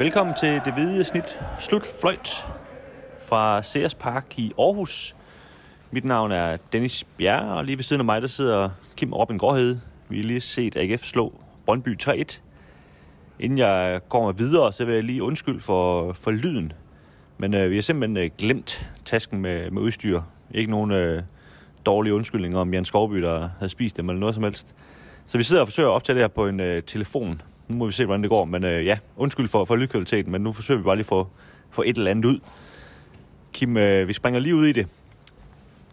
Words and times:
Velkommen 0.00 0.34
til 0.34 0.60
det 0.64 0.74
hvide 0.74 1.04
snit 1.04 1.40
slutfløjt 1.58 2.46
fra 3.26 3.62
Sears 3.62 3.94
Park 3.94 4.38
i 4.38 4.52
Aarhus. 4.58 5.16
Mit 5.90 6.04
navn 6.04 6.32
er 6.32 6.56
Dennis 6.72 7.04
Bjerre, 7.04 7.56
og 7.56 7.64
lige 7.64 7.76
ved 7.76 7.82
siden 7.82 8.00
af 8.00 8.04
mig 8.04 8.22
der 8.22 8.28
sidder 8.28 8.70
Kim 8.96 9.12
Robin 9.12 9.38
Gråhede. 9.38 9.80
Vi 10.08 10.16
har 10.16 10.24
lige 10.24 10.40
set 10.40 10.76
AGF 10.76 11.04
slå 11.04 11.32
Brøndby 11.66 11.98
3-1. 12.02 12.40
Inden 13.40 13.58
jeg 13.58 14.00
går 14.08 14.32
videre, 14.32 14.72
så 14.72 14.84
vil 14.84 14.94
jeg 14.94 15.04
lige 15.04 15.22
undskylde 15.22 15.60
for, 15.60 16.12
for 16.12 16.30
lyden. 16.30 16.72
Men 17.38 17.54
øh, 17.54 17.70
vi 17.70 17.74
har 17.74 17.82
simpelthen 17.82 18.16
øh, 18.16 18.30
glemt 18.38 18.92
tasken 19.04 19.40
med, 19.40 19.70
med 19.70 19.82
udstyr. 19.82 20.22
Ikke 20.54 20.70
nogen 20.70 20.90
øh, 20.90 21.22
dårlige 21.86 22.14
undskyldninger 22.14 22.58
om 22.58 22.74
Jan 22.74 22.84
Skovby, 22.84 23.22
der 23.22 23.48
havde 23.58 23.70
spist 23.70 23.96
dem 23.96 24.08
eller 24.08 24.20
noget 24.20 24.34
som 24.34 24.44
helst. 24.44 24.74
Så 25.26 25.38
vi 25.38 25.44
sidder 25.44 25.62
og 25.62 25.68
forsøger 25.68 25.88
at 25.88 25.94
optage 25.94 26.14
det 26.14 26.22
her 26.22 26.28
på 26.28 26.46
en 26.46 26.60
øh, 26.60 26.82
telefon. 26.82 27.42
Nu 27.70 27.76
må 27.76 27.86
vi 27.86 27.92
se, 27.92 28.04
hvordan 28.04 28.22
det 28.22 28.30
går. 28.30 28.44
Men 28.44 28.64
øh, 28.64 28.86
ja, 28.86 28.98
undskyld 29.16 29.48
for, 29.48 29.64
for 29.64 29.76
lydkvaliteten, 29.76 30.32
men 30.32 30.40
nu 30.40 30.52
forsøger 30.52 30.78
vi 30.78 30.84
bare 30.84 30.96
lige 30.96 31.04
at 31.04 31.06
få, 31.06 31.28
få 31.70 31.82
et 31.82 31.96
eller 31.96 32.10
andet 32.10 32.24
ud. 32.24 32.40
Kim, 33.52 33.76
øh, 33.76 34.08
vi 34.08 34.12
springer 34.12 34.40
lige 34.40 34.54
ud 34.54 34.66
i 34.66 34.72
det. 34.72 34.86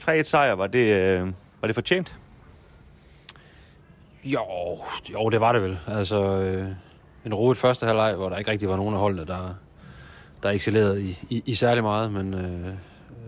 3-1 0.01 0.21
sejr, 0.21 0.53
var 0.53 0.67
det, 0.67 0.79
øh, 0.79 1.27
var 1.61 1.67
det 1.67 1.75
fortjent? 1.75 2.15
Jo, 4.23 4.41
jo, 5.13 5.29
det 5.29 5.41
var 5.41 5.51
det 5.51 5.61
vel. 5.61 5.77
Altså, 5.87 6.41
øh, 6.41 6.67
en 7.25 7.33
rodet 7.33 7.57
første 7.57 7.85
halvleg, 7.85 8.15
hvor 8.15 8.29
der 8.29 8.37
ikke 8.37 8.51
rigtig 8.51 8.69
var 8.69 8.77
nogen 8.77 8.93
af 8.93 8.99
holdene, 8.99 9.25
der, 9.25 9.55
der 10.43 10.49
excellerede 10.49 11.03
i, 11.03 11.17
i, 11.29 11.43
i 11.45 11.53
særlig 11.53 11.83
meget, 11.83 12.11
men, 12.11 12.33
øh, 12.33 12.67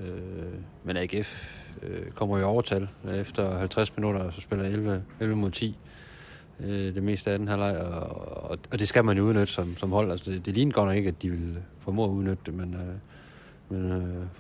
øh, 0.08 0.54
men 0.84 0.98
AGF 0.98 1.56
øh, 1.82 2.12
kommer 2.12 2.38
i 2.38 2.44
overtal 2.44 2.88
efter 3.14 3.58
50 3.58 3.98
minutter, 3.98 4.32
så 4.32 4.42
spiller 4.42 4.66
11, 4.66 5.04
11 5.20 5.36
mod 5.36 5.52
10 5.52 5.78
øh, 6.60 6.96
det 6.96 7.04
meste 7.04 7.32
af 7.32 7.40
den 7.40 7.48
halvleg, 7.48 7.78
og, 7.78 8.50
og, 8.50 8.58
og 8.72 8.80
det 8.80 8.88
skal 8.88 9.06
man 9.06 9.18
jo 9.18 9.24
udnytte 9.24 9.54
som, 9.54 9.78
som 9.78 9.92
hold. 9.92 10.12
Altså, 10.12 10.32
det, 10.32 10.46
det 10.46 10.54
ligner 10.54 10.74
godt 10.74 10.88
nok 10.88 10.98
ikke, 10.98 11.10
at 11.10 11.22
de 11.22 11.30
vil 11.30 11.58
formå 11.80 12.04
at 12.06 12.10
udnytte 12.10 12.44
det, 12.46 12.54
men, 12.54 12.74
øh, 12.74 12.96
men 13.70 13.92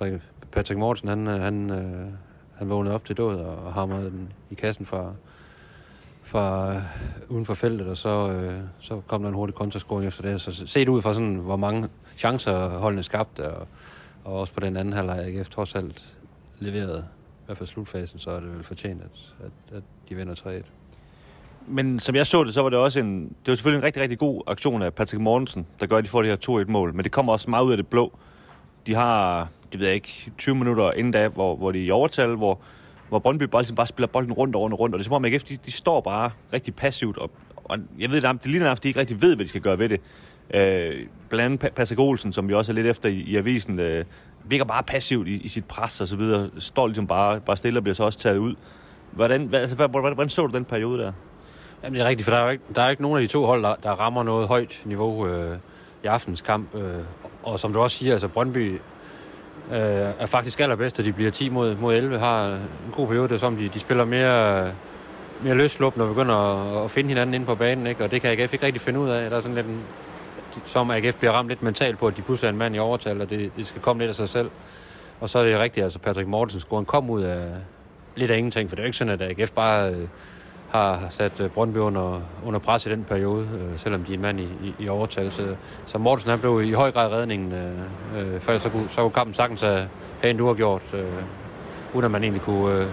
øh, 0.01 0.19
Patrick 0.51 0.79
Mortensen, 0.79 1.09
han, 1.09 1.27
øh, 1.27 1.41
han, 1.41 1.69
øh, 1.69 2.07
han 2.55 2.69
vågnede 2.69 2.95
op 2.95 3.05
til 3.05 3.17
død 3.17 3.35
og 3.35 3.73
hamrede 3.73 4.09
den 4.09 4.33
i 4.49 4.55
kassen 4.55 4.85
fra, 4.85 5.13
fra 6.23 6.75
øh, 6.75 6.81
uden 7.29 7.45
for 7.45 7.53
feltet, 7.53 7.87
og 7.87 7.97
så, 7.97 8.31
øh, 8.31 8.59
så 8.79 9.01
kom 9.07 9.21
der 9.21 9.29
en 9.29 9.35
hurtig 9.35 9.55
kontrascoring 9.55 10.07
efter 10.07 10.23
det. 10.23 10.41
Så 10.41 10.67
set 10.67 10.89
ud 10.89 11.01
fra 11.01 11.13
sådan, 11.13 11.35
hvor 11.35 11.57
mange 11.57 11.89
chancer 12.17 12.69
holdene 12.69 13.03
skabte, 13.03 13.51
og, 13.53 13.67
og 14.23 14.39
også 14.39 14.53
på 14.53 14.59
den 14.59 14.77
anden 14.77 14.93
halvleg, 14.93 15.19
AGF 15.19 15.49
trods 15.49 15.75
alt 15.75 16.17
leverede, 16.59 17.05
i 17.41 17.45
hvert 17.45 17.57
fald 17.57 17.67
slutfasen, 17.67 18.19
så 18.19 18.31
er 18.31 18.39
det 18.39 18.53
vel 18.53 18.63
fortjent, 18.63 19.01
at, 19.01 19.45
at, 19.45 19.77
at 19.77 19.83
de 20.09 20.15
vinder 20.15 20.35
3-1. 20.35 20.78
Men 21.69 21.99
som 21.99 22.15
jeg 22.15 22.27
så 22.27 22.43
det, 22.43 22.53
så 22.53 22.61
var 22.61 22.69
det 22.69 22.79
også 22.79 22.99
en... 22.99 23.23
Det 23.23 23.47
var 23.47 23.55
selvfølgelig 23.55 23.79
en 23.79 23.83
rigtig, 23.83 24.01
rigtig 24.01 24.17
god 24.17 24.41
aktion 24.47 24.81
af 24.81 24.93
Patrick 24.93 25.21
Mortensen, 25.21 25.67
der 25.79 25.85
gør, 25.85 25.97
at 25.97 26.03
de 26.03 26.09
får 26.09 26.21
det 26.21 26.31
her 26.31 26.63
2-1-mål. 26.63 26.93
Men 26.93 27.03
det 27.03 27.11
kommer 27.11 27.33
også 27.33 27.49
meget 27.49 27.65
ud 27.65 27.71
af 27.71 27.77
det 27.77 27.87
blå. 27.87 28.19
De 28.87 28.95
har, 28.95 29.47
det 29.71 29.79
ved 29.79 29.87
jeg 29.87 29.95
ikke, 29.95 30.31
20 30.37 30.55
minutter 30.55 30.91
inden 30.91 31.13
da, 31.13 31.27
hvor, 31.27 31.55
hvor 31.55 31.71
de 31.71 31.79
er 31.79 31.83
i 31.83 31.91
overtal, 31.91 32.35
hvor, 32.35 32.59
hvor 33.09 33.19
Brøndby 33.19 33.43
bare, 33.43 33.61
ligesom 33.61 33.75
bare 33.75 33.87
spiller 33.87 34.07
bolden 34.07 34.33
rundt 34.33 34.55
og 34.55 34.61
rundt 34.61 34.73
og 34.73 34.79
rundt. 34.79 34.95
Og 34.95 34.99
det 34.99 35.03
er 35.03 35.05
som 35.05 35.13
om, 35.13 35.25
AGF, 35.25 35.43
de, 35.43 35.57
de 35.65 35.71
står 35.71 36.01
bare 36.01 36.31
rigtig 36.53 36.75
passivt. 36.75 37.17
Og, 37.17 37.31
og 37.55 37.77
jeg 37.99 38.11
ved, 38.11 38.21
det 38.21 38.45
ligner 38.45 38.65
nærmest, 38.65 38.83
de 38.83 38.87
ikke 38.87 38.99
rigtig 38.99 39.21
ved, 39.21 39.35
hvad 39.35 39.45
de 39.45 39.49
skal 39.49 39.61
gøre 39.61 39.79
ved 39.79 39.89
det. 39.89 40.01
Øh, 40.53 41.07
blandt 41.29 41.63
andet 41.63 41.73
Patrick 41.75 41.99
Olsen, 41.99 42.33
som 42.33 42.47
vi 42.47 42.53
også 42.53 42.71
er 42.71 42.73
lidt 42.73 42.87
efter 42.87 43.09
i, 43.09 43.13
i 43.13 43.35
avisen, 43.35 43.79
øh, 43.79 44.05
virker 44.43 44.65
bare 44.65 44.83
passivt 44.83 45.27
i, 45.27 45.41
i 45.41 45.47
sit 45.47 45.65
pres 45.65 46.01
og 46.01 46.07
så 46.07 46.15
videre. 46.15 46.49
Står 46.57 46.87
ligesom 46.87 47.07
bare, 47.07 47.39
bare 47.39 47.57
stille 47.57 47.79
og 47.79 47.83
bliver 47.83 47.95
så 47.95 48.03
også 48.03 48.19
taget 48.19 48.37
ud. 48.37 48.55
Hvordan, 49.11 49.45
hvad, 49.45 49.59
altså, 49.59 49.75
hvordan, 49.75 50.13
hvordan 50.13 50.29
så 50.29 50.47
du 50.47 50.57
den 50.57 50.65
periode 50.65 50.99
der? 50.99 51.11
Jamen 51.83 51.95
det 51.95 52.05
er 52.05 52.09
rigtigt, 52.09 52.25
for 52.25 52.31
der 52.31 52.39
er 52.39 52.43
jo 52.43 52.49
ikke, 52.49 52.63
der 52.75 52.81
er 52.81 52.89
ikke 52.89 53.01
nogen 53.01 53.17
af 53.17 53.27
de 53.27 53.33
to 53.33 53.45
hold, 53.45 53.63
der, 53.63 53.75
der 53.83 53.89
rammer 53.91 54.23
noget 54.23 54.47
højt 54.47 54.81
niveau 54.85 55.27
øh, 55.27 55.57
i 56.03 56.07
aftens 56.07 56.41
kamp. 56.41 56.75
Øh, 56.75 57.03
og 57.43 57.59
som 57.59 57.73
du 57.73 57.79
også 57.79 57.97
siger, 57.97 58.13
altså 58.13 58.27
Brøndby 58.27 58.73
øh, 59.71 59.77
er 60.19 60.25
faktisk 60.25 60.59
allerbedst, 60.59 60.99
at 60.99 61.05
de 61.05 61.13
bliver 61.13 61.31
10 61.31 61.49
mod, 61.49 61.75
mod 61.75 61.95
11, 61.95 62.19
har 62.19 62.47
en 62.47 62.61
god 62.91 63.07
periode, 63.07 63.29
det 63.29 63.39
som 63.39 63.55
de, 63.55 63.69
de 63.69 63.79
spiller 63.79 64.05
mere, 64.05 64.71
mere 65.41 65.55
løslup, 65.55 65.97
når 65.97 66.05
de 66.05 66.09
begynder 66.09 66.35
at, 66.35 66.83
at 66.83 66.91
finde 66.91 67.07
hinanden 67.07 67.33
inde 67.33 67.45
på 67.45 67.55
banen, 67.55 67.87
ikke? 67.87 68.03
og 68.03 68.11
det 68.11 68.21
kan 68.21 68.31
AGF 68.31 68.53
ikke 68.53 68.65
rigtig 68.65 68.81
finde 68.81 68.99
ud 68.99 69.09
af. 69.09 69.29
Der 69.29 69.37
er 69.37 69.41
sådan 69.41 69.55
lidt 69.55 69.65
en, 69.65 69.81
som 70.65 70.91
AGF 70.91 71.15
bliver 71.15 71.31
ramt 71.31 71.49
lidt 71.49 71.63
mentalt 71.63 71.97
på, 71.97 72.07
at 72.07 72.17
de 72.17 72.21
pludselig 72.21 72.47
er 72.47 72.51
en 72.51 72.57
mand 72.57 72.75
i 72.75 72.79
overtal, 72.79 73.21
og 73.21 73.29
det, 73.29 73.51
det 73.57 73.67
skal 73.67 73.81
komme 73.81 74.01
lidt 74.01 74.09
af 74.09 74.15
sig 74.15 74.29
selv. 74.29 74.49
Og 75.19 75.29
så 75.29 75.39
er 75.39 75.43
det 75.43 75.59
rigtigt, 75.59 75.83
altså 75.83 75.99
Patrick 75.99 76.27
Mortensen 76.27 76.59
scoren 76.59 76.85
kom 76.85 77.09
ud 77.09 77.21
af 77.21 77.47
lidt 78.15 78.31
af 78.31 78.37
ingenting, 78.37 78.69
for 78.69 78.75
det 78.75 78.81
er 78.81 78.85
jo 78.85 78.87
ikke 78.87 78.97
sådan, 78.97 79.21
at 79.21 79.39
AGF 79.39 79.51
bare... 79.51 79.93
Øh, 79.93 80.07
har 80.69 81.07
sat 81.09 81.39
øh, 81.39 81.49
Brøndby 81.49 81.77
under, 81.77 82.21
under 82.45 82.59
pres 82.59 82.85
i 82.85 82.89
den 82.89 83.03
periode, 83.03 83.47
øh, 83.53 83.79
selvom 83.79 84.03
de 84.03 84.13
er 84.13 84.17
mand 84.17 84.39
i, 84.39 84.43
i, 84.43 84.75
i 84.79 84.89
overtal. 84.89 85.31
Så, 85.31 85.55
så 85.85 85.97
Mortensen 85.97 86.29
han 86.29 86.39
blev 86.39 86.61
i 86.63 86.71
høj 86.71 86.91
grad 86.91 87.11
redningen, 87.11 87.53
øh, 87.53 88.33
øh 88.33 88.41
for 88.41 88.51
for 88.51 88.59
så 88.59 88.69
kunne, 88.69 88.89
så 88.89 89.01
kunne 89.01 89.11
kampen 89.11 89.33
sagtens 89.33 89.61
have, 89.61 89.89
have 90.21 90.31
en 90.31 90.39
uafgjort, 90.39 90.93
øh, 90.93 91.05
uden 91.93 92.05
at 92.05 92.11
man 92.11 92.23
egentlig 92.23 92.41
kunne, 92.41 92.75
øh, 92.75 92.87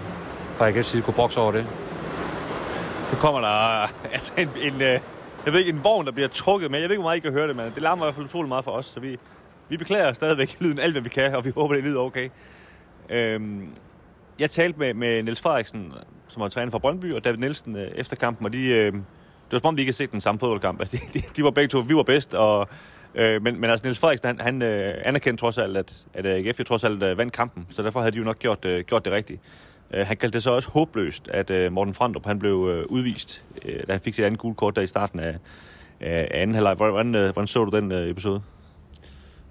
fra 0.57 0.69
AGF's 0.69 0.81
side 0.81 1.01
kunne 1.01 1.13
brokse 1.13 1.39
over 1.39 1.51
det. 1.51 1.65
Nu 3.11 3.17
kommer 3.17 3.41
der 3.41 3.87
altså 4.13 4.33
en, 4.37 4.49
en, 4.61 4.81
øh, 4.81 4.99
jeg 5.45 5.53
ved 5.53 5.59
ikke, 5.59 5.71
en 5.71 5.83
vogn, 5.83 6.05
der 6.05 6.11
bliver 6.11 6.27
trukket 6.27 6.71
med. 6.71 6.79
Jeg 6.79 6.89
ved 6.89 6.93
ikke, 6.93 7.01
hvor 7.01 7.09
meget 7.09 7.17
I 7.17 7.21
kan 7.21 7.31
høre 7.31 7.47
det, 7.47 7.55
men 7.55 7.71
det 7.75 7.83
larmer 7.83 8.03
i 8.03 8.05
hvert 8.05 8.15
fald 8.15 8.25
utrolig 8.25 8.49
meget 8.49 8.63
for 8.63 8.71
os, 8.71 8.85
så 8.85 8.99
vi, 8.99 9.17
vi 9.69 9.77
beklager 9.77 10.13
stadigvæk 10.13 10.57
lyden 10.61 10.79
alt, 10.79 10.93
hvad 10.93 11.01
vi 11.01 11.09
kan, 11.09 11.35
og 11.35 11.45
vi 11.45 11.51
håber, 11.55 11.75
det 11.75 11.83
lyder 11.83 11.99
okay. 11.99 12.29
Øhm, 13.09 13.69
jeg 14.39 14.51
talte 14.51 14.79
med, 14.79 14.93
med 14.93 15.23
Niels 15.23 15.41
Frederiksen, 15.41 15.93
som 16.27 16.41
var 16.41 16.47
træner 16.47 16.71
for 16.71 16.79
Brøndby, 16.79 17.13
og 17.13 17.23
David 17.23 17.37
Nielsen 17.37 17.75
øh, 17.75 17.91
efter 17.95 18.15
kampen, 18.15 18.45
og 18.45 18.53
de, 18.53 18.63
øh, 18.63 18.93
det 18.93 19.51
var 19.51 19.59
som 19.59 19.67
om, 19.67 19.75
de 19.75 19.81
ikke 19.81 19.89
havde 19.89 19.97
set 19.97 20.11
den 20.11 20.21
samme 20.21 20.39
fodboldkamp. 20.39 20.79
Altså, 20.81 20.97
de, 21.13 21.19
de, 21.19 21.25
de 21.35 21.43
var 21.43 21.51
begge 21.51 21.67
to, 21.67 21.79
vi 21.79 21.95
var 21.95 22.03
bedst, 22.03 22.33
og, 22.33 22.67
øh, 23.15 23.41
men, 23.41 23.61
men 23.61 23.69
altså 23.69 23.85
Niels 23.85 23.99
Frederiksen, 23.99 24.27
han, 24.27 24.39
han 24.39 24.61
øh, 24.61 24.93
anerkendte 25.03 25.41
trods 25.41 25.57
alt, 25.57 25.77
at, 25.77 26.05
at 26.13 26.25
øh, 26.25 26.35
AGF 26.35 26.61
trods 26.67 26.83
alt 26.83 27.03
øh, 27.03 27.17
vandt 27.17 27.33
kampen, 27.33 27.67
så 27.69 27.83
derfor 27.83 27.99
havde 27.99 28.11
de 28.11 28.17
jo 28.17 28.23
nok 28.23 28.39
gjort, 28.39 28.65
øh, 28.65 28.83
gjort 28.85 29.05
det 29.05 29.13
rigtigt. 29.13 29.41
Øh, 29.93 30.07
han 30.07 30.17
kaldte 30.17 30.35
det 30.35 30.43
så 30.43 30.51
også 30.51 30.69
håbløst, 30.69 31.27
at 31.27 31.49
øh, 31.49 31.71
Morten 31.71 31.93
Frandrup, 31.93 32.25
han 32.25 32.39
blev 32.39 32.69
øh, 32.71 32.85
udvist, 32.89 33.43
øh, 33.65 33.79
da 33.87 33.91
han 33.91 34.01
fik 34.01 34.13
sit 34.13 34.25
andet 34.25 34.39
gule 34.39 34.55
kort 34.55 34.75
der 34.75 34.81
i 34.81 34.87
starten 34.87 35.19
af, 35.19 35.35
af 35.99 36.27
anden 36.31 36.53
halvleg. 36.53 36.75
Hvordan, 36.75 37.15
øh, 37.15 37.33
hvordan 37.33 37.47
så 37.47 37.65
du 37.65 37.77
den 37.77 37.91
øh, 37.91 38.09
episode? 38.09 38.41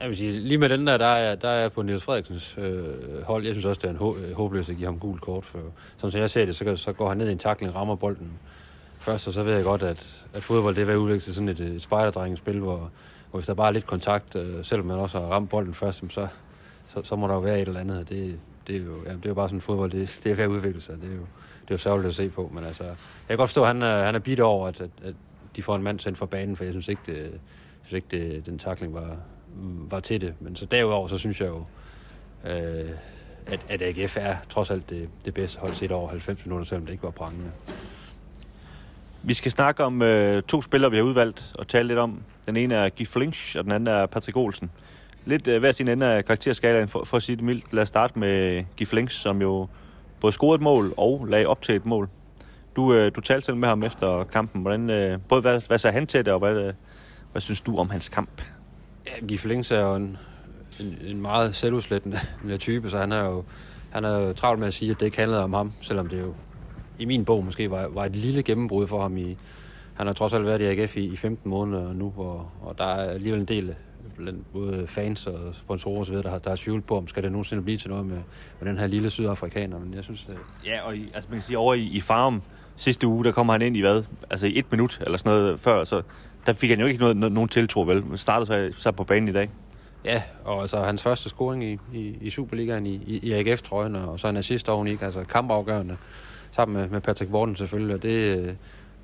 Jeg 0.01 0.09
vil 0.09 0.17
sige, 0.17 0.33
lige 0.33 0.59
med 0.59 0.69
den 0.69 0.87
der, 0.87 0.97
der 0.97 1.07
er, 1.07 1.35
der 1.35 1.49
er 1.49 1.69
på 1.69 1.83
Niels 1.83 2.05
Frederiksens 2.05 2.59
øh, 2.59 3.23
hold. 3.23 3.45
Jeg 3.45 3.55
synes 3.55 3.65
også, 3.65 3.81
det 3.83 3.97
er 4.01 4.15
en 4.17 4.25
øh, 4.25 4.33
håbløst 4.37 4.69
at 4.69 4.77
give 4.77 4.87
ham 4.87 4.99
gul 4.99 5.19
kort. 5.19 5.45
For, 5.45 5.59
som 5.97 6.11
jeg 6.21 6.31
ser 6.31 6.47
det, 6.47 6.57
så, 6.57 6.77
så 6.77 6.93
går 6.93 7.09
han 7.09 7.19
ned 7.19 7.29
i 7.29 7.33
en 7.33 7.39
takling, 7.39 7.75
rammer 7.75 7.95
bolden 7.95 8.31
først, 8.99 9.29
og 9.29 9.35
så 9.35 9.43
ved 9.43 9.55
jeg 9.55 9.65
godt, 9.65 9.83
at, 9.83 10.27
at 10.35 10.43
fodbold 10.43 10.75
det 10.75 10.83
er 10.83 10.87
ved 10.87 10.95
at 10.95 10.99
udvikle 10.99 11.21
sig 11.21 11.35
sådan 11.35 11.49
et, 11.49 11.61
et 11.61 11.83
spejderdrengespil, 11.83 12.59
hvor, 12.59 12.91
hvor 13.31 13.39
hvis 13.39 13.47
der 13.47 13.55
bare 13.55 13.69
er 13.69 13.73
lidt 13.73 13.87
kontakt, 13.87 14.37
øh, 14.37 14.65
selvom 14.65 14.87
man 14.87 14.97
også 14.97 15.21
har 15.21 15.27
ramt 15.27 15.51
bolden 15.51 15.75
først, 15.75 16.03
så, 16.09 16.29
så, 16.89 17.03
så 17.03 17.17
må 17.17 17.29
der 17.29 17.35
jo 17.35 17.41
være 17.41 17.61
et 17.61 17.69
eller 17.69 17.81
andet. 17.81 18.09
Det, 18.09 18.39
det, 18.67 18.77
er, 18.77 18.81
jo, 18.81 19.05
ja, 19.07 19.13
det 19.13 19.25
er 19.25 19.29
jo 19.29 19.35
bare 19.35 19.49
sådan 19.49 19.61
fodbold, 19.61 19.91
det, 19.91 20.21
det 20.25 20.33
er 20.33 20.37
ved 20.37 20.45
at 20.45 20.51
udvikle 20.51 20.81
sig. 20.81 20.97
Det 20.97 21.11
er 21.11 21.15
jo, 21.15 21.27
det 21.63 21.71
er 21.71 21.75
jo 21.75 21.79
sørgeligt 21.79 22.09
at 22.09 22.15
se 22.15 22.29
på, 22.29 22.51
men 22.55 22.65
altså, 22.65 22.85
jeg 22.85 22.95
kan 23.29 23.37
godt 23.37 23.51
forstå, 23.51 23.61
at 23.63 23.67
han, 23.67 23.83
er, 23.83 24.05
han 24.05 24.15
er 24.15 24.19
bidt 24.19 24.41
over, 24.41 24.69
at, 24.69 24.81
at, 24.81 24.91
at 25.05 25.15
de 25.57 25.63
får 25.63 25.77
en 25.77 25.83
mand 25.83 26.01
sendt 26.01 26.19
fra 26.19 26.27
banen, 26.27 26.57
for 26.57 26.65
jeg 26.65 26.73
synes 26.73 26.89
ikke, 26.89 27.03
det, 27.07 27.17
jeg 27.17 27.31
synes 27.85 28.05
ikke 28.05 28.35
det, 28.35 28.47
den 28.47 28.59
takling 28.59 28.95
var, 28.95 29.17
var 29.91 30.01
til 30.01 30.21
det. 30.21 30.35
Men 30.41 30.57
så 30.57 30.67
derudover, 30.67 31.09
så 31.09 31.19
synes 31.19 31.41
jeg 31.41 31.49
jo, 31.49 31.65
øh, 32.51 32.91
at, 33.47 33.67
at 33.69 33.83
AGF 33.83 34.17
er 34.21 34.35
trods 34.51 34.71
alt 34.71 34.91
det, 34.91 35.09
det 35.25 35.35
bedste 35.35 35.61
hold 35.61 35.75
set 35.75 35.93
over 35.93 36.09
90 36.09 36.47
minutter, 36.47 36.67
selvom 36.67 36.87
det 36.87 36.93
ikke 36.93 37.05
var 37.05 37.11
prangende. 37.11 37.51
Vi 39.23 39.35
skal 39.35 39.51
snakke 39.51 39.85
om 39.85 40.03
øh, 40.03 40.43
to 40.43 40.63
spillere, 40.63 40.91
vi 40.91 40.97
har 40.97 41.05
udvalgt 41.05 41.53
og 41.55 41.69
tale 41.69 41.89
lidt 41.89 41.99
om. 41.99 42.23
Den 42.47 42.57
ene 42.57 42.75
er 42.75 42.89
Giff 42.89 43.13
Flinch, 43.13 43.59
og 43.59 43.65
den 43.65 43.73
anden 43.73 43.95
er 43.95 44.07
Patrick 44.07 44.37
Olsen. 44.37 44.71
Lidt 45.25 45.49
øh, 45.49 45.61
hver 45.61 45.73
sin 45.73 45.89
ende 45.89 46.07
af 46.07 46.25
karakterskalaen, 46.25 46.89
for, 46.89 47.05
for 47.05 47.17
at 47.17 47.23
sige 47.23 47.37
det 47.37 47.45
mildt. 47.45 47.73
Lad 47.73 47.83
os 47.83 47.89
starte 47.89 48.19
med 48.19 48.65
Giff 48.77 48.91
Flinch, 48.91 49.21
som 49.21 49.43
jo 49.43 49.69
både 50.21 50.33
scorede 50.33 50.55
et 50.55 50.61
mål 50.61 50.95
og 50.97 51.27
lagde 51.27 51.47
op 51.47 51.63
til 51.63 51.77
et 51.77 51.87
mål. 51.87 52.09
Du, 52.77 52.95
øh, 52.95 53.13
du 53.15 53.21
talte 53.21 53.47
selv 53.47 53.57
med 53.57 53.69
ham 53.69 53.83
efter 53.83 54.25
kampen. 54.25 54.63
Hvordan, 54.63 54.91
øh, 54.91 55.19
både 55.29 55.41
hvad, 55.41 55.61
hvad 55.67 55.79
sagde 55.79 55.95
han 55.95 56.07
til 56.07 56.25
det, 56.25 56.33
og 56.33 56.39
hvad, 56.39 56.57
øh, 56.57 56.75
hvad 57.33 57.41
synes 57.41 57.61
du 57.61 57.79
om 57.79 57.91
hans 57.91 58.09
kamp? 58.09 58.43
Ja, 59.07 59.27
Gif 59.27 59.45
Links 59.45 59.71
er 59.71 59.81
jo 59.81 59.95
en, 59.95 60.17
en, 60.81 60.99
en 61.07 61.21
meget 61.21 61.55
selvudslættende 61.55 62.19
type, 62.59 62.91
så 62.91 62.99
han 62.99 63.13
er 63.13 63.25
jo 63.25 63.45
han 63.91 64.05
er 64.05 64.19
jo 64.19 64.33
travlt 64.33 64.59
med 64.61 64.69
at 64.69 64.75
sige, 64.75 64.91
at 64.91 65.01
det 65.01 65.07
ikke 65.07 65.19
handlede 65.19 65.45
om 65.45 65.53
ham, 65.53 65.73
selvom 65.81 66.09
det 66.09 66.21
jo 66.21 66.35
i 66.99 67.05
min 67.05 67.25
bog 67.25 67.45
måske 67.45 67.71
var, 67.71 67.89
var 67.89 68.05
et 68.05 68.17
lille 68.17 68.43
gennembrud 68.43 68.87
for 68.87 69.03
ham. 69.03 69.17
I, 69.17 69.37
han 69.95 70.07
har 70.07 70.15
trods 70.15 70.33
alt 70.33 70.47
været 70.47 70.61
i 70.61 70.65
AGF 70.65 70.97
i, 70.97 71.05
i 71.05 71.17
15 71.17 71.51
måneder 71.51 71.93
nu, 71.93 72.13
og, 72.17 72.51
og 72.63 72.79
der 72.79 72.85
er 72.85 73.11
alligevel 73.11 73.41
en 73.41 73.47
del 73.47 73.75
blandt 74.17 74.53
både 74.53 74.87
fans 74.87 75.27
og 75.27 75.55
sponsorer 75.55 76.01
osv., 76.01 76.15
der 76.15 76.31
har, 76.31 76.39
der 76.39 76.51
har 76.51 76.57
tvivl 76.57 76.81
på, 76.81 76.97
om 76.97 77.09
skal 77.09 77.23
det 77.23 77.33
nogensinde 77.33 77.63
blive 77.63 77.79
til 77.79 77.91
noget 77.91 78.07
med, 78.07 78.19
med 78.61 78.69
den 78.69 78.79
her 78.79 78.87
lille 78.87 79.11
sydafrikaner, 79.11 79.79
men 79.79 79.95
jeg 79.95 80.05
synes... 80.05 80.27
At... 80.29 80.37
Ja, 80.67 80.81
og 80.81 80.97
i, 80.97 81.11
altså 81.15 81.31
man 81.31 81.39
kan 81.39 81.43
sige, 81.43 81.59
over 81.59 81.75
i, 81.75 81.83
i 81.83 82.01
farm 82.01 82.43
sidste 82.77 83.07
uge, 83.07 83.25
der 83.25 83.33
kommer 83.33 83.53
han 83.53 83.63
ind 83.63 83.77
i 83.77 83.81
hvad? 83.81 84.03
Altså 84.31 84.47
i 84.47 84.59
et 84.59 84.67
minut 84.71 85.01
eller 85.07 85.19
sådan 85.19 85.33
noget 85.33 85.61
før, 85.61 85.85
så 85.85 86.03
der 86.47 86.53
fik 86.53 86.71
han 86.71 86.81
jo 86.81 86.87
ikke 86.87 87.01
noget, 87.01 87.17
nogen 87.33 87.49
tiltro, 87.49 87.81
vel? 87.81 88.05
Men 88.05 88.17
startede 88.17 88.73
så, 88.73 88.83
så 88.83 88.93
på 88.93 89.05
banen 89.05 89.29
i 89.29 89.33
dag. 89.33 89.51
Ja, 90.05 90.23
og 90.45 90.61
altså 90.61 90.85
hans 90.85 91.03
første 91.03 91.29
scoring 91.29 91.65
i, 91.65 91.79
i, 91.95 92.19
i 92.21 92.31
Superligaen 92.31 92.87
i, 92.87 92.95
i, 93.07 93.19
i 93.23 93.33
AGF-trøjen, 93.33 93.97
og 93.97 94.21
så 94.21 94.29
en 94.29 94.37
assist 94.37 94.69
oveni, 94.69 94.97
altså 95.01 95.25
kampafgørende, 95.25 95.97
sammen 96.51 96.81
med, 96.81 96.89
med 96.89 97.01
Patrick 97.01 97.31
Morten 97.31 97.57
selvfølgelig, 97.57 97.97
og 97.97 98.03
det, 98.03 98.57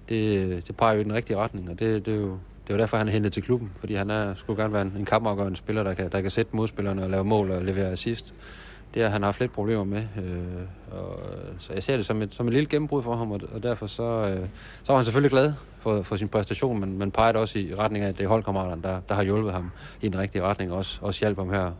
det, 0.09 0.69
det 0.69 0.77
peger 0.77 0.95
jo 0.95 1.01
i 1.01 1.05
den 1.05 1.13
rigtige 1.13 1.37
retning, 1.37 1.71
og 1.71 1.79
det, 1.79 2.07
det, 2.07 2.15
er 2.15 2.19
jo, 2.19 2.39
det 2.67 2.73
var 2.75 2.77
derfor, 2.77 2.97
han 2.97 3.09
er 3.09 3.13
hentet 3.13 3.33
til 3.33 3.43
klubben, 3.43 3.71
fordi 3.81 3.95
han 3.95 4.11
er, 4.11 4.35
skulle 4.35 4.63
gerne 4.63 4.73
være 4.73 4.83
en, 4.83 4.95
en 4.99 5.05
kampafgørende 5.05 5.57
spiller, 5.57 5.83
der 5.83 5.95
kan, 5.95 6.11
der 6.13 6.21
kan 6.21 6.31
sætte 6.31 6.57
modspillerne 6.57 7.03
og 7.03 7.11
lave 7.11 7.25
mål 7.25 7.51
og 7.51 7.65
levere 7.65 7.91
assist. 7.91 8.35
Det 8.95 9.03
har 9.03 9.09
han 9.09 9.23
haft 9.23 9.41
lidt 9.41 9.53
problemer 9.53 9.85
med. 9.85 10.03
Øh, 10.17 10.99
og, 10.99 11.21
så 11.59 11.73
jeg 11.73 11.83
ser 11.83 11.97
det 11.97 12.07
som 12.07 12.23
et, 12.23 12.35
som 12.35 12.47
et 12.47 12.53
lille 12.53 12.69
gennembrud 12.69 13.03
for 13.03 13.17
ham, 13.17 13.31
og, 13.31 13.41
og 13.55 13.63
derfor 13.63 13.87
så, 13.87 14.03
øh, 14.03 14.49
så 14.83 14.93
var 14.93 14.97
han 14.97 15.05
selvfølgelig 15.05 15.31
glad 15.31 15.53
for, 15.79 16.03
for 16.03 16.17
sin 16.17 16.29
præstation, 16.29 16.81
men 16.81 16.99
man 16.99 17.11
pegede 17.11 17.39
også 17.39 17.59
i 17.59 17.75
retning 17.75 18.05
af, 18.05 18.09
at 18.09 18.19
det 18.19 18.25
er 18.25 18.29
holdkammeraterne, 18.29 18.83
der, 18.83 19.01
der 19.09 19.15
har 19.15 19.23
hjulpet 19.23 19.53
ham 19.53 19.71
i 20.01 20.09
den 20.09 20.19
rigtige 20.19 20.43
retning, 20.43 20.73
og 20.73 20.79
også, 20.79 20.99
også 21.03 21.21
hjælp 21.21 21.39
ham 21.39 21.51
her 21.51 21.73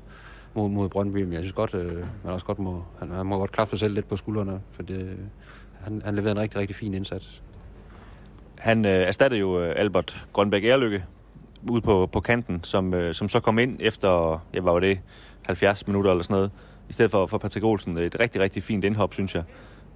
mod, 0.55 0.69
mod 0.69 0.89
Brøndby. 0.89 1.23
Men 1.23 1.33
jeg 1.33 1.41
synes 1.41 1.53
godt, 1.53 1.75
øh, 1.75 1.97
man 2.25 2.33
også 2.33 2.47
godt 2.47 2.59
må, 2.59 2.85
han, 2.99 3.11
han 3.11 3.27
må 3.27 3.39
godt 3.39 3.53
klappe 3.53 3.71
sig 3.71 3.79
selv 3.79 3.95
lidt 3.95 4.09
på 4.09 4.17
skuldrene, 4.17 4.61
for 4.73 4.83
det, 4.83 5.17
han, 5.81 6.03
han 6.05 6.15
leverede 6.15 6.33
en 6.33 6.43
rigtig, 6.43 6.61
rigtig 6.61 6.77
fin 6.77 6.95
indsats. 6.95 7.43
Han 8.59 8.85
øh, 8.85 9.09
erstattede 9.09 9.41
jo 9.41 9.61
øh, 9.61 9.75
Albert 9.77 10.27
Grønbæk 10.33 10.65
Erlykke 10.65 11.05
ude 11.71 11.81
på, 11.81 12.07
på 12.07 12.21
kanten, 12.21 12.65
som, 12.65 12.95
øh, 12.95 13.15
som 13.15 13.29
så 13.29 13.41
kom 13.41 13.59
ind 13.59 13.77
efter, 13.81 14.43
ja, 14.55 14.61
var 14.61 14.73
var 14.73 14.81
det, 14.81 15.01
70 15.47 15.87
minutter 15.87 16.11
eller 16.11 16.23
sådan 16.23 16.35
noget, 16.35 16.51
i 16.89 16.93
stedet 16.93 17.11
for, 17.11 17.27
for 17.27 17.39
Patrick 17.39 17.65
Olsen. 17.65 17.99
Et 17.99 18.21
rigtig, 18.21 18.41
rigtig 18.41 18.63
fint 18.63 18.85
indhop, 18.85 19.15
synes 19.15 19.35
jeg. 19.35 19.43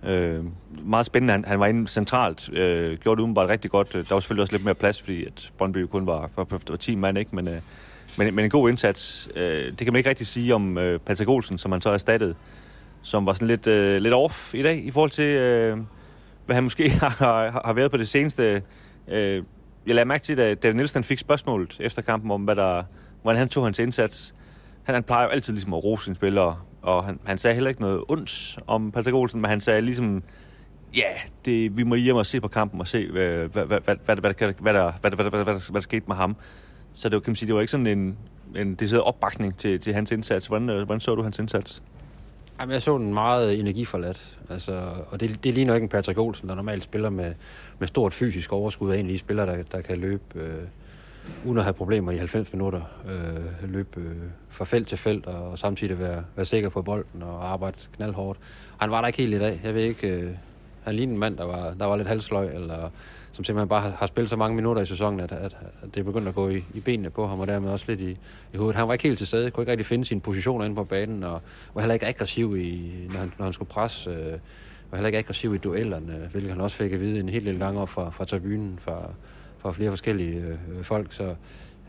Øh, 0.05 0.45
meget 0.85 1.07
spændende. 1.07 1.33
Han, 1.33 1.45
han 1.45 1.61
var 1.61 1.67
inde 1.67 1.89
centralt, 1.89 2.53
øh, 2.53 2.99
gjorde 2.99 3.19
det 3.19 3.23
umiddelbart 3.23 3.49
rigtig 3.49 3.71
godt. 3.71 3.93
Der 3.93 4.05
var 4.11 4.21
selvfølgelig 4.21 4.43
også 4.43 4.53
lidt 4.53 4.65
mere 4.65 4.75
plads, 4.75 5.03
fordi 5.03 5.25
at 5.25 5.53
Brøndby 5.59 5.79
kun 5.79 6.07
var, 6.07 6.31
var, 6.37 6.47
var 6.69 6.77
10 6.77 6.95
mand, 6.95 7.19
ikke? 7.19 7.37
Men, 7.37 7.49
øh, 7.49 7.61
men, 8.19 8.35
men 8.35 8.45
en 8.45 8.51
god 8.51 8.69
indsats. 8.69 9.29
Øh, 9.37 9.67
det 9.67 9.79
kan 9.79 9.93
man 9.93 9.97
ikke 9.97 10.11
rigtig 10.11 10.27
sige 10.27 10.55
om 10.55 10.79
øh, 10.79 11.01
Patrick 11.01 11.29
Olsen, 11.31 11.59
som 11.59 11.73
han 11.73 11.81
så 11.81 11.91
erstattede, 11.91 12.35
som 13.03 13.27
var 13.27 13.33
sådan 13.33 13.49
lidt, 13.49 13.67
øh, 13.67 14.01
lidt 14.01 14.15
off 14.15 14.55
i 14.55 14.63
dag, 14.63 14.85
i 14.85 14.91
forhold 14.91 15.11
til, 15.11 15.27
øh, 15.27 15.79
hvad 16.47 16.55
han 16.55 16.65
måske 16.65 16.91
har, 17.01 17.61
har 17.65 17.73
været 17.73 17.91
på 17.91 17.97
det 17.97 18.09
seneste. 18.09 18.63
Øh, 19.09 19.43
jeg 19.87 19.95
lagde 19.95 20.09
mærke 20.09 20.25
til, 20.25 20.41
at 20.41 20.63
David 20.63 20.75
Nielsen 20.75 21.05
fik 21.05 21.19
spørgsmålet 21.19 21.77
efter 21.81 22.03
kampen 22.03 22.31
om, 22.31 22.45
hvad 22.45 22.57
der, 22.57 22.83
hvordan 23.23 23.39
han 23.39 23.49
tog 23.49 23.65
hans 23.65 23.79
indsats. 23.79 24.35
Han, 24.83 24.95
han 24.95 25.03
plejer 25.03 25.25
jo 25.25 25.31
altid 25.31 25.53
ligesom 25.53 25.75
at 25.75 25.85
rose 25.85 26.05
sine 26.05 26.17
spillere, 26.17 26.57
og 26.87 27.05
han, 27.05 27.21
han 27.25 27.39
sagde 27.39 27.55
heller 27.55 27.69
ikke 27.69 27.81
noget 27.81 28.03
ondt 28.09 28.59
om 28.67 28.93
Patrick 28.93 29.15
Olsen, 29.15 29.41
men 29.41 29.49
han 29.51 29.61
sagde 29.61 29.81
ligesom, 29.81 30.23
ja, 30.97 31.13
det, 31.45 31.77
vi 31.77 31.83
må 31.83 31.95
hjem 31.95 32.17
og 32.17 32.27
se 32.27 32.41
på 32.41 32.49
kampen 32.49 32.81
og 32.81 32.89
se, 32.89 33.11
hvad, 33.11 33.49
hvad, 33.49 33.65
hvad, 33.65 33.81
hvad, 33.85 33.97
hvad, 34.05 34.17
hvad, 34.17 34.35
hvad, 34.39 34.53
hvad, 34.61 34.75
der, 34.75 34.93
hvad, 35.01 35.11
hvad, 35.11 35.31
hvad, 35.31 35.31
hvad, 35.31 35.45
hvad 35.45 35.73
der 35.73 35.81
skete 35.81 36.05
med 36.09 36.17
ham. 36.17 36.37
Så 36.93 37.09
det 37.09 37.17
var, 37.17 37.21
kan 37.21 37.31
man 37.31 37.37
sige, 37.37 37.47
det 37.47 37.55
var 37.55 37.61
ikke 37.61 37.71
sådan 37.71 37.87
en, 37.87 38.17
en 38.57 38.75
decideret 38.75 39.05
opbakning 39.05 39.57
til, 39.57 39.81
til 39.81 39.95
hans 39.95 40.13
indsats. 40.13 40.47
Hvordan, 40.47 40.67
hvordan 40.67 41.01
så 41.01 41.15
du 41.15 41.23
hans 41.23 41.39
indsats? 41.39 41.83
Jamen, 42.61 42.73
jeg 42.73 42.83
så 42.83 42.99
den 42.99 43.15
meget 43.15 43.61
energiforladt. 43.61 44.39
Altså, 44.51 44.83
og 45.09 45.21
det, 45.21 45.45
det 45.45 45.55
ligner 45.55 45.75
ikke 45.75 45.85
en 45.85 45.89
Patrick 45.89 46.19
Olsen, 46.19 46.49
der 46.49 46.55
normalt 46.55 46.83
spiller 46.83 47.11
med, 47.11 47.35
med 47.79 47.89
stort 47.89 48.15
fysisk 48.15 48.53
overskud 48.53 48.91
af 48.91 48.99
en 48.99 49.07
af 49.07 49.13
de 49.13 49.19
spillere, 49.19 49.47
der, 49.47 49.63
der 49.63 49.81
kan 49.81 49.99
løbe 49.99 50.23
øh, 50.35 50.63
uden 51.45 51.59
at 51.59 51.65
have 51.65 51.75
problemer 51.75 52.13
i 52.13 52.17
90 52.17 52.53
minutter. 52.53 52.81
Øh, 53.09 53.71
løbe 53.71 54.01
øh, 54.01 54.17
fra 54.49 54.65
felt 54.65 54.89
til 54.89 54.99
felt 54.99 55.27
og 55.27 55.59
samtidig 55.59 55.99
være, 55.99 56.25
være 56.37 56.45
sikker 56.45 56.69
på 56.69 56.83
bolden 56.83 57.23
og 57.23 57.53
arbejde 57.53 57.77
knaldhårdt. 57.97 58.39
Han 58.79 58.91
var 58.91 59.01
der 59.01 59.07
ikke 59.07 59.19
helt 59.19 59.35
i 59.35 59.39
dag. 59.39 59.61
Jeg 59.65 59.75
ved 59.75 59.83
ikke, 59.83 60.09
øh, 60.09 60.31
han 60.85 60.95
lignede 60.95 61.15
en 61.15 61.21
mand, 61.21 61.37
der 61.37 61.45
var, 61.45 61.75
der 61.79 61.85
var 61.85 61.97
lidt 61.97 62.09
halsløg, 62.09 62.55
eller 62.55 62.91
som 63.33 63.45
simpelthen 63.45 63.69
bare 63.69 63.81
har, 63.81 63.91
har 63.91 64.07
spillet 64.07 64.31
så 64.31 64.37
mange 64.37 64.57
minutter 64.57 64.83
i 64.83 64.87
sæsonen, 64.87 65.21
at, 65.21 65.33
at, 65.33 65.57
at 65.83 65.95
det 65.95 66.01
er 66.01 66.05
begyndt 66.05 66.29
at 66.29 66.35
gå 66.35 66.49
i, 66.49 66.65
i 66.75 66.81
benene 66.81 67.11
på 67.11 67.27
ham, 67.27 67.41
og 67.41 67.47
dermed 67.47 67.71
også 67.71 67.85
lidt 67.89 68.01
i, 68.01 68.19
i 68.53 68.57
hovedet. 68.57 68.77
Han 68.77 68.87
var 68.87 68.93
ikke 68.93 69.05
helt 69.05 69.19
til 69.19 69.27
stede, 69.27 69.51
kunne 69.51 69.63
ikke 69.63 69.73
rigtig 69.73 69.87
finde 69.87 70.05
sin 70.05 70.21
position 70.21 70.65
inde 70.65 70.77
på 70.77 70.85
banen, 70.85 71.25
og 71.25 71.41
var 71.75 71.81
heller 71.81 71.95
ikke 71.95 72.07
aggressiv, 72.07 72.57
i, 72.59 72.93
når, 73.09 73.19
han, 73.19 73.33
når 73.39 73.45
han 73.45 73.53
skulle 73.53 73.69
presse. 73.69 74.11
Øh, 74.11 74.39
var 74.91 74.99
heller 74.99 75.07
ikke 75.07 75.19
aggressiv 75.19 75.55
i 75.55 75.59
duellerne, 75.59 76.29
hvilket 76.33 76.53
han 76.53 76.61
også 76.61 76.77
fik 76.77 76.93
at 76.93 77.01
vide 77.01 77.21
en 77.21 77.29
helt 77.29 77.45
lille 77.45 77.61
gang 77.61 77.79
op 77.79 77.89
fra, 77.89 78.11
fra 78.11 78.25
tribunen, 78.25 78.79
fra, 78.81 79.11
fra 79.67 79.73
flere 79.73 79.91
forskellige 79.91 80.37
øh, 80.39 80.85
folk. 80.85 81.13
Så 81.13 81.25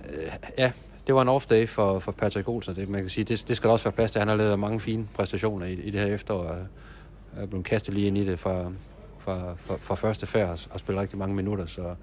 øh, 0.10 0.32
ja, 0.58 0.72
det 1.08 1.16
var 1.16 1.22
en 1.22 1.28
off 1.28 1.46
day 1.46 1.68
for, 1.68 2.00
for 2.00 2.12
Patrick 2.12 2.48
Olsen. 2.48 2.76
Det, 2.76 2.90
man 2.90 3.02
kan 3.02 3.10
sige, 3.10 3.26
det, 3.26 3.46
det 3.48 3.58
skal 3.58 3.68
der 3.68 3.74
også 3.74 3.86
være 3.86 3.92
plads 3.92 4.12
til. 4.12 4.20
Han 4.20 4.28
har 4.28 4.36
lavet 4.36 4.60
mange 4.60 4.80
fine 4.80 5.08
præstationer 5.14 5.66
i, 5.66 5.74
i 5.74 5.92
det 5.92 6.00
her 6.00 6.08
efterår, 6.08 6.44
og 6.44 6.58
er 7.36 7.46
blevet 7.46 7.66
kastet 7.66 7.94
lige 7.94 8.08
ind 8.08 8.18
i 8.18 8.26
det 8.26 8.40
fra, 8.40 8.72
fra, 9.20 9.56
fra, 9.66 9.76
fra 9.82 9.96
første 9.96 10.26
færd 10.26 10.68
og 10.70 10.80
spillet 10.80 11.02
rigtig 11.02 11.18
mange 11.20 11.36
minutter, 11.36 11.66
så, 11.66 11.96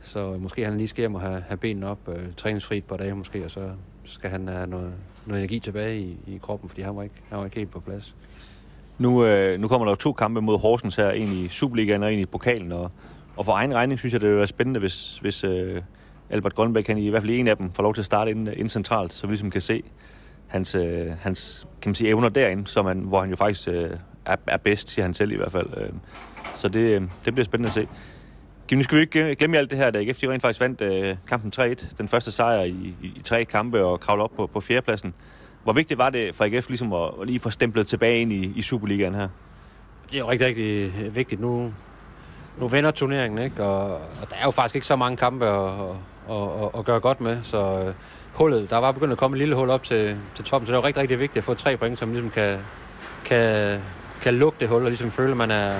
så 0.00 0.36
måske 0.38 0.64
han 0.64 0.76
lige 0.76 0.88
skal 0.88 1.02
hjem 1.02 1.14
og 1.14 1.20
have, 1.20 1.44
have 1.48 1.56
benene 1.56 1.88
op, 1.88 1.98
øh, 2.08 2.32
træningsfri 2.36 2.76
et 2.76 2.84
par 2.84 2.96
dage 2.96 3.14
måske, 3.14 3.44
og 3.44 3.50
så 3.50 3.70
skal 4.04 4.30
han 4.30 4.48
have 4.48 4.66
noget, 4.66 4.92
noget 5.26 5.40
energi 5.40 5.58
tilbage 5.58 6.00
i, 6.00 6.16
i 6.26 6.38
kroppen, 6.42 6.68
fordi 6.68 6.82
han 6.82 6.96
var 6.96 7.02
ikke, 7.02 7.14
han 7.28 7.38
var 7.38 7.44
ikke 7.44 7.56
helt 7.56 7.70
på 7.70 7.80
plads. 7.80 8.14
Nu, 8.98 9.24
øh, 9.24 9.60
nu 9.60 9.68
kommer 9.68 9.84
der 9.84 9.92
jo 9.92 9.96
to 9.96 10.12
kampe 10.12 10.40
mod 10.40 10.58
Horsens 10.58 10.96
her, 10.96 11.10
en 11.10 11.28
i 11.28 11.48
Superligaen 11.48 12.02
og 12.02 12.12
en 12.12 12.18
i 12.18 12.26
pokalen, 12.26 12.72
og, 12.72 12.90
og 13.36 13.44
for 13.44 13.52
egen 13.52 13.74
regning 13.74 13.98
synes 13.98 14.12
jeg, 14.12 14.20
det 14.20 14.28
vil 14.28 14.36
være 14.36 14.46
spændende, 14.46 14.80
hvis, 14.80 15.18
hvis 15.18 15.44
øh, 15.44 15.82
Albert 16.30 16.54
Grønbæk, 16.54 16.86
han 16.86 16.98
i 16.98 17.08
hvert 17.08 17.22
fald 17.22 17.30
en 17.30 17.48
af 17.48 17.56
dem, 17.56 17.72
får 17.72 17.82
lov 17.82 17.94
til 17.94 18.02
at 18.02 18.06
starte 18.06 18.30
ind, 18.30 18.48
ind 18.48 18.68
centralt, 18.68 19.12
så 19.12 19.26
vi 19.26 19.32
ligesom 19.32 19.50
kan 19.50 19.60
se 19.60 19.82
hans, 20.46 20.74
øh, 20.74 21.06
hans 21.20 21.66
kan 21.82 21.88
man 21.88 21.94
sige, 21.94 22.08
evner 22.08 22.28
derinde, 22.28 22.66
som 22.66 22.86
han, 22.86 22.98
hvor 22.98 23.20
han 23.20 23.30
jo 23.30 23.36
faktisk 23.36 23.68
øh, 23.68 23.90
er, 24.24 24.36
er 24.46 24.56
bedst, 24.56 24.88
siger 24.88 25.04
han 25.04 25.14
selv 25.14 25.32
i 25.32 25.36
hvert 25.36 25.52
fald. 25.52 25.66
Øh, 25.76 25.88
så 26.54 26.68
det, 26.68 26.80
øh, 26.80 27.02
det 27.24 27.34
bliver 27.34 27.44
spændende 27.44 27.66
at 27.66 27.72
se. 27.72 27.88
Nu 28.72 28.82
skal 28.82 28.96
vi 28.96 29.02
ikke 29.02 29.34
glemme 29.34 29.58
alt 29.58 29.70
det 29.70 29.78
her, 29.78 29.90
da 29.90 29.98
AGF 29.98 30.18
de 30.18 30.30
rent 30.30 30.42
faktisk 30.42 30.60
vandt 30.60 30.80
øh, 30.80 31.16
kampen 31.28 31.52
3-1. 31.56 31.94
Den 31.98 32.08
første 32.08 32.32
sejr 32.32 32.62
i, 32.62 32.94
i, 33.02 33.12
i 33.16 33.20
tre 33.24 33.44
kampe 33.44 33.84
og 33.84 34.00
kravle 34.00 34.22
op 34.22 34.30
på, 34.36 34.46
på 34.46 34.60
fjerdepladsen. 34.60 35.14
Hvor 35.64 35.72
vigtigt 35.72 35.98
var 35.98 36.10
det 36.10 36.34
for 36.34 36.44
AGF 36.44 36.68
ligesom 36.68 36.92
at, 36.92 37.10
at 37.20 37.26
lige 37.26 37.38
få 37.38 37.50
stemplet 37.50 37.86
tilbage 37.86 38.20
ind 38.20 38.32
i, 38.32 38.52
i 38.56 38.62
Superligaen 38.62 39.14
her? 39.14 39.28
Det 40.10 40.14
er 40.14 40.18
jo 40.18 40.30
rigtig, 40.30 40.46
rigtig 40.46 41.14
vigtigt. 41.14 41.40
Nu, 41.40 41.72
nu 42.60 42.68
vender 42.68 42.90
turneringen, 42.90 43.44
ikke? 43.44 43.64
Og, 43.64 43.94
og 43.94 44.30
der 44.30 44.36
er 44.36 44.44
jo 44.44 44.50
faktisk 44.50 44.74
ikke 44.74 44.86
så 44.86 44.96
mange 44.96 45.16
kampe 45.16 45.46
at, 45.46 45.70
at, 46.30 46.36
at, 46.62 46.78
at 46.78 46.84
gøre 46.84 47.00
godt 47.00 47.20
med, 47.20 47.38
så 47.42 47.84
uh, 47.86 47.92
hullet, 48.32 48.70
der 48.70 48.76
var 48.76 48.92
begyndt 48.92 49.12
at 49.12 49.18
komme 49.18 49.34
et 49.34 49.38
lille 49.38 49.54
hul 49.54 49.70
op 49.70 49.82
til, 49.82 50.18
til 50.34 50.44
toppen, 50.44 50.66
så 50.66 50.72
det 50.72 50.76
var 50.76 50.84
rigtig, 50.84 51.00
rigtig 51.00 51.18
vigtigt 51.18 51.38
at 51.38 51.44
få 51.44 51.54
tre 51.54 51.76
point, 51.76 51.98
som 51.98 52.10
ligesom 52.10 52.30
kan, 52.30 52.58
kan, 53.24 53.78
kan 54.22 54.34
lukke 54.34 54.56
det 54.60 54.68
hul, 54.68 54.82
og 54.82 54.88
ligesom 54.88 55.10
føle, 55.10 55.30
at 55.30 55.36
man 55.36 55.50
er, 55.50 55.74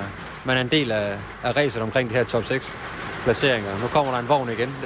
man 0.45 0.57
er 0.57 0.61
en 0.61 0.71
del 0.71 0.91
af, 0.91 1.17
af 1.43 1.55
racet 1.57 1.81
omkring 1.81 2.09
de 2.09 2.15
her 2.15 2.23
top 2.23 2.45
6 2.45 2.77
placeringer. 3.23 3.79
Nu 3.81 3.87
kommer 3.87 4.11
der 4.11 4.19
en 4.19 4.29
vogn 4.29 4.49
igen. 4.49 4.75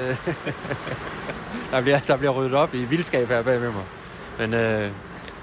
Der, 1.72 1.82
bliver, 1.82 2.00
der 2.00 2.18
bliver 2.18 2.32
ryddet 2.32 2.54
op 2.54 2.74
i 2.74 2.78
vildskab 2.78 3.28
her 3.28 3.42
bag 3.42 3.60
med 3.60 3.72
mig. 3.72 3.84
Men 4.40 4.54
øh, 4.54 4.92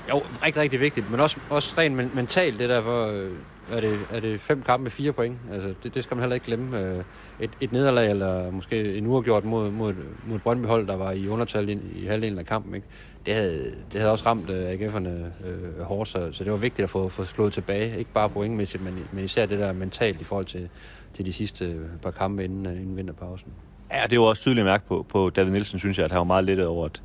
jo, 0.08 0.22
rigtig, 0.44 0.62
rigtig 0.62 0.80
vigtigt. 0.80 1.10
Men 1.10 1.20
også, 1.20 1.38
også 1.50 1.74
rent 1.78 2.14
mentalt, 2.14 2.58
det 2.58 2.68
der, 2.68 2.80
hvor 2.80 3.06
øh, 3.06 3.30
er 3.70 3.80
det, 3.80 3.98
er 4.12 4.20
det 4.20 4.40
fem 4.40 4.62
kampe 4.62 4.82
med 4.82 4.90
fire 4.90 5.12
point. 5.12 5.36
Altså, 5.52 5.74
det, 5.82 5.94
det 5.94 6.04
skal 6.04 6.14
man 6.14 6.22
heller 6.22 6.34
ikke 6.34 6.46
glemme. 6.46 6.78
Øh, 6.80 7.04
et, 7.40 7.50
et 7.60 7.72
nederlag, 7.72 8.10
eller 8.10 8.50
måske 8.50 8.96
en 8.96 9.06
uafgjort 9.06 9.44
mod, 9.44 9.70
mod, 9.70 9.94
mod 10.26 10.36
et 10.36 10.42
Brøndby-hold, 10.42 10.86
der 10.86 10.96
var 10.96 11.12
i 11.12 11.28
undertal 11.28 11.68
i, 11.68 11.78
i 11.94 12.06
halvdelen 12.06 12.38
af 12.38 12.46
kampen. 12.46 12.74
Ikke? 12.74 12.86
Det, 13.26 13.34
havde, 13.34 13.74
det 13.92 14.00
havde 14.00 14.12
også 14.12 14.26
ramt 14.26 14.50
øh, 14.50 14.72
AGF'erne 14.72 15.46
øh, 15.46 15.80
hårdt, 15.82 16.08
så, 16.08 16.32
så 16.32 16.44
det 16.44 16.52
var 16.52 16.58
vigtigt 16.58 16.84
at 16.84 16.90
få, 16.90 17.08
få 17.08 17.24
slået 17.24 17.52
tilbage. 17.52 17.98
Ikke 17.98 18.12
bare 18.12 18.28
pointmæssigt, 18.28 18.84
men, 18.84 18.98
men 19.12 19.24
især 19.24 19.46
det 19.46 19.58
der 19.58 19.72
mentalt 19.72 20.20
i 20.20 20.24
forhold 20.24 20.46
til, 20.46 20.68
til 21.14 21.26
de 21.26 21.32
sidste 21.32 21.64
øh, 21.64 21.80
par 22.02 22.10
kampe 22.10 22.44
inden, 22.44 22.66
øh, 22.66 22.72
inden 22.72 22.96
vinterpausen. 22.96 23.48
Ja, 23.92 24.06
det 24.10 24.20
var 24.20 24.24
også 24.24 24.42
tydeligt 24.42 24.64
mærke 24.64 24.86
på, 24.86 25.06
på 25.08 25.30
David 25.30 25.50
Nielsen, 25.50 25.78
synes 25.78 25.98
jeg, 25.98 26.04
at 26.04 26.10
han 26.10 26.18
var 26.18 26.24
meget 26.24 26.44
lettet 26.44 26.66
over, 26.66 26.84
at, 26.84 27.02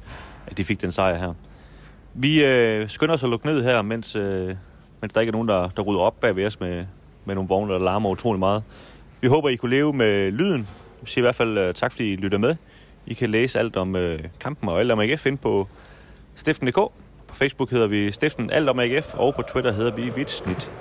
at 0.47 0.57
de 0.57 0.65
fik 0.65 0.81
den 0.81 0.91
sejr 0.91 1.17
her. 1.17 1.33
Vi 2.19 2.43
øh, 2.43 2.89
skynder 2.89 3.13
os 3.13 3.23
at 3.23 3.29
lukke 3.29 3.45
ned 3.45 3.63
her, 3.63 3.81
mens, 3.81 4.15
øh, 4.15 4.55
mens 5.01 5.13
der 5.13 5.21
ikke 5.21 5.29
er 5.29 5.31
nogen, 5.31 5.47
der, 5.47 5.69
der 5.69 5.81
rydder 5.81 6.01
op 6.01 6.19
bag 6.19 6.35
ved 6.35 6.45
os 6.45 6.59
med, 6.59 6.85
med 7.25 7.35
nogle 7.35 7.47
vogne, 7.47 7.73
der 7.73 7.79
larmer 7.79 8.09
utrolig 8.09 8.39
meget. 8.39 8.63
Vi 9.21 9.27
håber, 9.27 9.49
I 9.49 9.55
kunne 9.55 9.71
leve 9.71 9.93
med 9.93 10.31
lyden. 10.31 10.67
Vi 11.01 11.09
siger 11.09 11.21
i 11.21 11.25
hvert 11.25 11.35
fald 11.35 11.57
øh, 11.57 11.73
tak, 11.73 11.91
fordi 11.91 12.13
I 12.13 12.15
lytter 12.15 12.37
med. 12.37 12.55
I 13.05 13.13
kan 13.13 13.29
læse 13.29 13.59
alt 13.59 13.75
om 13.75 13.95
øh, 13.95 14.23
kampen 14.39 14.69
og 14.69 14.79
alt 14.79 14.91
om 14.91 14.99
AGF 14.99 15.25
ind 15.25 15.37
på 15.37 15.67
stiften.dk. 16.35 16.75
På 17.27 17.35
Facebook 17.35 17.71
hedder 17.71 17.87
vi 17.87 18.11
Stiften 18.11 18.51
Alt 18.51 18.69
om 18.69 18.79
AGF, 18.79 19.13
og 19.13 19.35
på 19.35 19.41
Twitter 19.41 19.71
hedder 19.71 19.91
vi 19.91 20.09
Vitsnit. 20.15 20.71